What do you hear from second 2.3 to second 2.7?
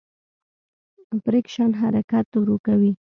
ورو